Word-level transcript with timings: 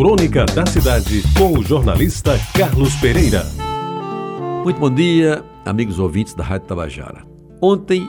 Crônica 0.00 0.46
da 0.46 0.64
Cidade, 0.64 1.22
com 1.36 1.58
o 1.58 1.62
jornalista 1.62 2.40
Carlos 2.56 2.94
Pereira. 2.94 3.44
Muito 4.64 4.80
bom 4.80 4.88
dia, 4.88 5.44
amigos 5.66 5.98
ouvintes 5.98 6.32
da 6.32 6.42
Rádio 6.42 6.68
Tabajara. 6.68 7.22
Ontem 7.60 8.08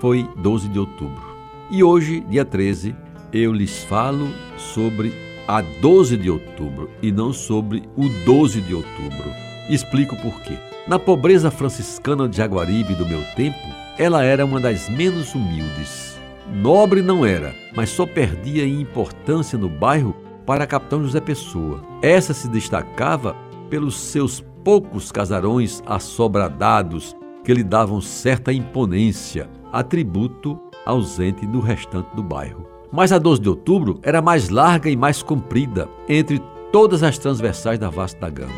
foi 0.00 0.28
12 0.38 0.68
de 0.68 0.80
outubro 0.80 1.22
e 1.70 1.84
hoje, 1.84 2.18
dia 2.28 2.44
13, 2.44 2.96
eu 3.32 3.52
lhes 3.52 3.84
falo 3.84 4.28
sobre 4.56 5.14
a 5.46 5.60
12 5.60 6.16
de 6.16 6.28
outubro 6.28 6.90
e 7.00 7.12
não 7.12 7.32
sobre 7.32 7.84
o 7.96 8.08
12 8.24 8.60
de 8.62 8.74
outubro. 8.74 9.30
Explico 9.68 10.16
por 10.16 10.34
quê. 10.40 10.58
Na 10.88 10.98
pobreza 10.98 11.48
franciscana 11.48 12.28
de 12.28 12.38
Jaguaribe 12.38 12.96
do 12.96 13.06
meu 13.06 13.22
tempo, 13.36 13.56
ela 13.96 14.24
era 14.24 14.44
uma 14.44 14.58
das 14.58 14.88
menos 14.88 15.32
humildes. 15.32 16.18
Nobre 16.52 17.02
não 17.02 17.24
era, 17.24 17.54
mas 17.72 17.88
só 17.90 18.04
perdia 18.04 18.64
em 18.64 18.80
importância 18.80 19.56
no 19.56 19.68
bairro 19.68 20.28
para 20.50 20.66
Capitão 20.66 21.00
José 21.04 21.20
Pessoa. 21.20 21.80
Essa 22.02 22.34
se 22.34 22.48
destacava 22.48 23.36
pelos 23.68 23.96
seus 23.96 24.44
poucos 24.64 25.12
casarões 25.12 25.80
assobradados 25.86 27.14
que 27.44 27.54
lhe 27.54 27.62
davam 27.62 28.00
certa 28.00 28.52
imponência, 28.52 29.48
atributo 29.72 30.60
ausente 30.84 31.46
no 31.46 31.60
restante 31.60 32.08
do 32.16 32.22
bairro. 32.24 32.66
Mas 32.90 33.12
a 33.12 33.18
12 33.18 33.40
de 33.40 33.48
outubro 33.48 34.00
era 34.02 34.20
mais 34.20 34.48
larga 34.48 34.90
e 34.90 34.96
mais 34.96 35.22
comprida 35.22 35.88
entre 36.08 36.42
todas 36.72 37.04
as 37.04 37.16
transversais 37.16 37.78
da 37.78 37.88
Vasta 37.88 38.28
Gama. 38.28 38.50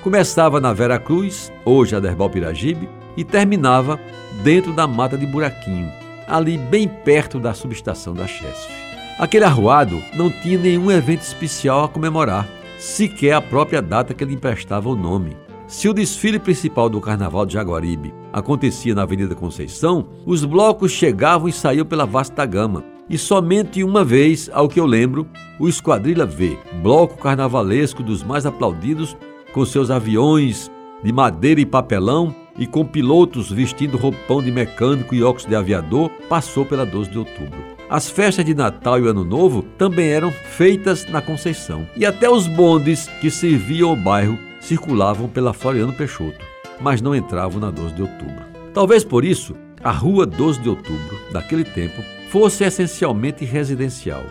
Começava 0.00 0.60
na 0.60 0.72
Vera 0.72 1.00
Cruz, 1.00 1.52
hoje 1.64 1.96
Aderbal 1.96 2.30
Piragibe, 2.30 2.88
e 3.16 3.24
terminava 3.24 3.98
dentro 4.44 4.72
da 4.72 4.86
Mata 4.86 5.18
de 5.18 5.26
Buraquinho, 5.26 5.90
ali 6.28 6.56
bem 6.56 6.86
perto 6.86 7.40
da 7.40 7.52
subestação 7.52 8.14
da 8.14 8.28
Chesf. 8.28 8.91
Aquele 9.18 9.44
arruado 9.44 10.02
não 10.14 10.30
tinha 10.30 10.58
nenhum 10.58 10.90
evento 10.90 11.20
especial 11.20 11.84
a 11.84 11.88
comemorar, 11.88 12.48
sequer 12.78 13.34
a 13.34 13.42
própria 13.42 13.80
data 13.80 14.14
que 14.14 14.24
lhe 14.24 14.34
emprestava 14.34 14.88
o 14.88 14.96
nome. 14.96 15.36
Se 15.66 15.88
o 15.88 15.94
desfile 15.94 16.38
principal 16.38 16.88
do 16.88 17.00
Carnaval 17.00 17.46
de 17.46 17.54
Jaguaribe 17.54 18.12
acontecia 18.32 18.94
na 18.94 19.02
Avenida 19.02 19.34
Conceição, 19.34 20.08
os 20.26 20.44
blocos 20.44 20.92
chegavam 20.92 21.48
e 21.48 21.52
saíam 21.52 21.86
pela 21.86 22.04
vasta 22.04 22.44
gama. 22.44 22.84
E 23.08 23.16
somente 23.16 23.84
uma 23.84 24.04
vez, 24.04 24.50
ao 24.52 24.68
que 24.68 24.80
eu 24.80 24.86
lembro, 24.86 25.26
o 25.58 25.68
Esquadrilha 25.68 26.26
V, 26.26 26.58
bloco 26.82 27.16
carnavalesco 27.18 28.02
dos 28.02 28.22
mais 28.22 28.46
aplaudidos, 28.46 29.16
com 29.52 29.64
seus 29.64 29.90
aviões 29.90 30.70
de 31.02 31.12
madeira 31.12 31.60
e 31.60 31.66
papelão, 31.66 32.34
e 32.58 32.66
com 32.66 32.84
pilotos 32.84 33.50
vestindo 33.50 33.96
roupão 33.96 34.42
de 34.42 34.50
mecânico 34.50 35.14
e 35.14 35.22
óculos 35.22 35.46
de 35.46 35.54
aviador, 35.54 36.10
passou 36.28 36.64
pela 36.64 36.84
12 36.84 37.10
de 37.10 37.18
outubro. 37.18 37.64
As 37.88 38.08
festas 38.08 38.44
de 38.44 38.54
Natal 38.54 39.00
e 39.00 39.08
Ano 39.08 39.24
Novo 39.24 39.62
também 39.76 40.10
eram 40.10 40.30
feitas 40.30 41.06
na 41.06 41.20
Conceição, 41.20 41.86
e 41.96 42.06
até 42.06 42.28
os 42.28 42.46
bondes 42.46 43.08
que 43.20 43.30
serviam 43.30 43.92
o 43.92 43.96
bairro 43.96 44.38
circulavam 44.60 45.28
pela 45.28 45.52
Floriano 45.52 45.92
Peixoto, 45.92 46.44
mas 46.80 47.00
não 47.00 47.14
entravam 47.14 47.60
na 47.60 47.70
12 47.70 47.94
de 47.94 48.02
outubro. 48.02 48.44
Talvez 48.72 49.04
por 49.04 49.24
isso, 49.24 49.54
a 49.82 49.90
rua 49.90 50.24
12 50.24 50.60
de 50.60 50.68
outubro, 50.68 51.18
daquele 51.32 51.64
tempo, 51.64 52.02
fosse 52.30 52.64
essencialmente 52.64 53.44
residencial 53.44 54.24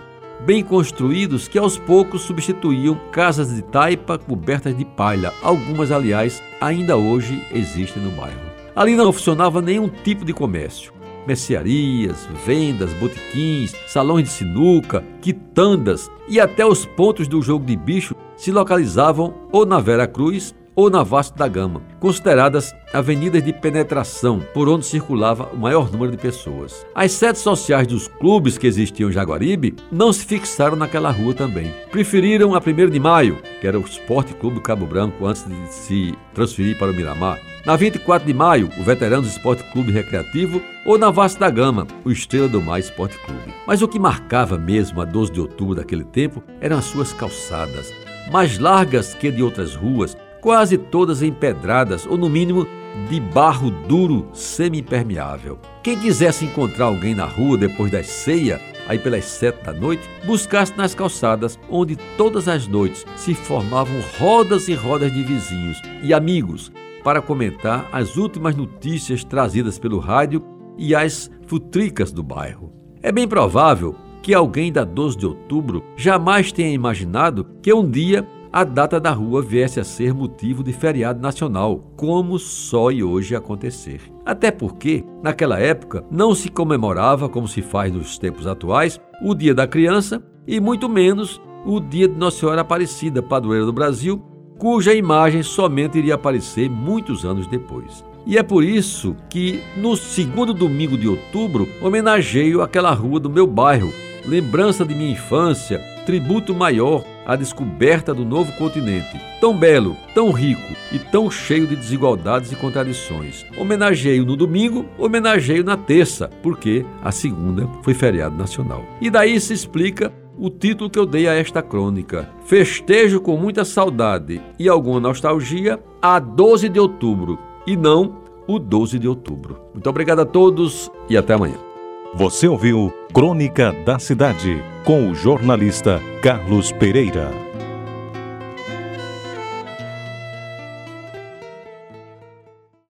bem 0.45 0.63
construídos 0.63 1.47
que 1.47 1.57
aos 1.57 1.77
poucos 1.77 2.21
substituíam 2.23 2.99
casas 3.11 3.53
de 3.53 3.61
taipa 3.61 4.17
cobertas 4.17 4.75
de 4.75 4.83
palha. 4.83 5.31
Algumas, 5.41 5.91
aliás, 5.91 6.41
ainda 6.59 6.97
hoje 6.97 7.43
existem 7.51 8.01
no 8.01 8.11
bairro. 8.11 8.39
Ali 8.75 8.95
não 8.95 9.11
funcionava 9.11 9.61
nenhum 9.61 9.87
tipo 9.87 10.25
de 10.25 10.33
comércio. 10.33 10.93
Mercearias, 11.27 12.27
vendas, 12.45 12.91
botequins, 12.93 13.75
salões 13.87 14.23
de 14.23 14.31
sinuca, 14.31 15.03
quitandas 15.21 16.09
e 16.27 16.39
até 16.39 16.65
os 16.65 16.85
pontos 16.85 17.27
do 17.27 17.41
jogo 17.41 17.65
de 17.65 17.75
bicho 17.75 18.15
se 18.35 18.51
localizavam 18.51 19.35
ou 19.51 19.65
na 19.65 19.79
Vera 19.79 20.07
Cruz 20.07 20.55
ou 20.75 20.89
na 20.89 21.03
Vasco 21.03 21.37
da 21.37 21.47
Gama, 21.47 21.81
consideradas 21.99 22.73
avenidas 22.93 23.43
de 23.43 23.53
penetração 23.53 24.39
por 24.53 24.67
onde 24.69 24.85
circulava 24.85 25.49
o 25.53 25.57
maior 25.57 25.91
número 25.91 26.11
de 26.11 26.17
pessoas. 26.17 26.85
As 26.93 27.11
sedes 27.11 27.41
sociais 27.41 27.87
dos 27.87 28.07
clubes 28.07 28.57
que 28.57 28.67
existiam 28.67 29.09
em 29.09 29.13
Jaguaribe 29.13 29.75
não 29.91 30.11
se 30.11 30.25
fixaram 30.25 30.75
naquela 30.75 31.11
rua 31.11 31.33
também. 31.33 31.73
Preferiram 31.91 32.55
a 32.55 32.59
1 32.59 32.89
de 32.89 32.99
maio, 32.99 33.41
que 33.59 33.67
era 33.67 33.79
o 33.79 33.83
Esporte 33.83 34.33
Clube 34.33 34.61
Cabo 34.61 34.85
Branco 34.85 35.25
antes 35.25 35.45
de 35.45 35.73
se 35.73 36.13
transferir 36.33 36.77
para 36.77 36.91
o 36.91 36.93
Miramar. 36.93 37.39
Na 37.65 37.75
24 37.75 38.25
de 38.25 38.33
maio, 38.33 38.69
o 38.79 38.83
Veteranos 38.83 39.27
Esporte 39.27 39.63
Clube 39.71 39.91
Recreativo 39.91 40.59
ou 40.83 40.97
na 40.97 41.11
Vasco 41.11 41.39
da 41.39 41.49
Gama, 41.49 41.85
o 42.03 42.09
Estrela 42.09 42.47
do 42.47 42.59
Mar 42.59 42.79
Esporte 42.79 43.17
Clube. 43.19 43.53
Mas 43.67 43.83
o 43.83 43.87
que 43.87 43.99
marcava 43.99 44.57
mesmo 44.57 44.99
a 44.99 45.05
12 45.05 45.31
de 45.31 45.39
outubro 45.39 45.75
daquele 45.75 46.03
tempo 46.03 46.43
eram 46.59 46.79
as 46.79 46.85
suas 46.85 47.13
calçadas, 47.13 47.93
mais 48.31 48.57
largas 48.57 49.13
que 49.13 49.29
de 49.29 49.43
outras 49.43 49.75
ruas, 49.75 50.17
quase 50.41 50.77
todas 50.77 51.21
empedradas 51.21 52.05
ou, 52.05 52.17
no 52.17 52.29
mínimo, 52.29 52.67
de 53.09 53.19
barro 53.19 53.71
duro 53.71 54.27
semi-impermeável. 54.33 55.59
Quem 55.81 55.97
quisesse 55.97 56.45
encontrar 56.45 56.85
alguém 56.85 57.15
na 57.15 57.25
rua 57.25 57.57
depois 57.57 57.91
da 57.91 58.03
ceia, 58.03 58.59
aí 58.87 58.99
pelas 58.99 59.25
sete 59.25 59.63
da 59.63 59.71
noite, 59.71 60.09
buscasse 60.25 60.75
nas 60.75 60.93
calçadas, 60.93 61.57
onde 61.69 61.95
todas 62.17 62.47
as 62.47 62.67
noites 62.67 63.05
se 63.15 63.33
formavam 63.33 64.01
rodas 64.19 64.67
e 64.67 64.73
rodas 64.73 65.13
de 65.13 65.23
vizinhos 65.23 65.81
e 66.03 66.13
amigos 66.13 66.71
para 67.03 67.21
comentar 67.21 67.87
as 67.91 68.17
últimas 68.17 68.55
notícias 68.55 69.23
trazidas 69.23 69.79
pelo 69.79 69.99
rádio 69.99 70.43
e 70.77 70.93
as 70.93 71.31
futricas 71.47 72.11
do 72.11 72.23
bairro. 72.23 72.73
É 73.01 73.11
bem 73.11 73.27
provável 73.27 73.95
que 74.21 74.33
alguém 74.33 74.71
da 74.71 74.83
12 74.83 75.17
de 75.17 75.25
outubro 75.25 75.83
jamais 75.95 76.51
tenha 76.51 76.71
imaginado 76.71 77.47
que 77.61 77.73
um 77.73 77.89
dia 77.89 78.27
a 78.51 78.65
data 78.65 78.99
da 78.99 79.11
rua 79.11 79.41
viesse 79.41 79.79
a 79.79 79.83
ser 79.83 80.13
motivo 80.13 80.63
de 80.63 80.73
feriado 80.73 81.21
nacional, 81.21 81.93
como 81.95 82.37
só 82.37 82.91
e 82.91 83.01
hoje 83.01 83.35
acontecer. 83.35 84.01
Até 84.25 84.51
porque, 84.51 85.05
naquela 85.23 85.57
época, 85.57 86.03
não 86.11 86.35
se 86.35 86.49
comemorava, 86.49 87.29
como 87.29 87.47
se 87.47 87.61
faz 87.61 87.93
nos 87.93 88.17
tempos 88.17 88.45
atuais, 88.45 88.99
o 89.23 89.33
Dia 89.33 89.55
da 89.55 89.65
Criança 89.65 90.21
e 90.45 90.59
muito 90.59 90.89
menos 90.89 91.41
o 91.65 91.79
Dia 91.79 92.07
de 92.07 92.17
Nossa 92.17 92.39
Senhora 92.39 92.61
Aparecida, 92.61 93.21
padroeira 93.21 93.65
do 93.65 93.71
Brasil, 93.71 94.21
cuja 94.57 94.93
imagem 94.93 95.43
somente 95.43 95.97
iria 95.97 96.15
aparecer 96.15 96.69
muitos 96.69 97.23
anos 97.23 97.47
depois. 97.47 98.03
E 98.25 98.37
é 98.37 98.43
por 98.43 98.63
isso 98.63 99.15
que, 99.29 99.61
no 99.77 99.95
segundo 99.95 100.53
domingo 100.53 100.97
de 100.97 101.07
outubro, 101.07 101.67
homenageio 101.81 102.61
aquela 102.61 102.93
rua 102.93 103.19
do 103.19 103.29
meu 103.29 103.47
bairro, 103.47 103.91
lembrança 104.25 104.85
de 104.85 104.93
minha 104.93 105.11
infância, 105.11 105.79
tributo 106.05 106.53
maior 106.53 107.03
à 107.25 107.35
descoberta 107.35 108.13
do 108.13 108.25
novo 108.25 108.51
continente, 108.53 109.19
tão 109.39 109.55
belo, 109.55 109.95
tão 110.13 110.31
rico 110.31 110.73
e 110.91 110.99
tão 110.99 111.29
cheio 111.29 111.67
de 111.67 111.75
desigualdades 111.75 112.51
e 112.51 112.55
contradições. 112.55 113.45
Homenageio 113.57 114.25
no 114.25 114.35
domingo, 114.35 114.85
homenageio 114.97 115.63
na 115.63 115.77
terça, 115.77 116.29
porque 116.41 116.85
a 117.03 117.11
segunda 117.11 117.67
foi 117.81 117.93
feriado 117.93 118.35
nacional. 118.35 118.83
E 118.99 119.09
daí 119.09 119.39
se 119.39 119.53
explica 119.53 120.11
o 120.37 120.49
título 120.49 120.89
que 120.89 120.97
eu 120.97 121.05
dei 121.05 121.27
a 121.27 121.33
esta 121.33 121.61
crônica. 121.61 122.29
Festejo 122.45 123.21
com 123.21 123.37
muita 123.37 123.63
saudade 123.63 124.41
e 124.57 124.67
alguma 124.67 124.99
nostalgia 124.99 125.79
a 126.01 126.19
12 126.19 126.69
de 126.69 126.79
outubro 126.79 127.37
e 127.67 127.77
não 127.77 128.21
o 128.47 128.57
12 128.57 128.97
de 128.97 129.07
outubro. 129.07 129.61
Muito 129.73 129.89
obrigado 129.89 130.19
a 130.19 130.25
todos 130.25 130.91
e 131.09 131.15
até 131.15 131.33
amanhã. 131.33 131.70
Você 132.13 132.45
ouviu 132.45 132.93
Crônica 133.13 133.71
da 133.85 133.97
Cidade 133.97 134.61
com 134.83 135.09
o 135.09 135.15
jornalista 135.15 136.01
Carlos 136.21 136.69
Pereira. 136.73 137.50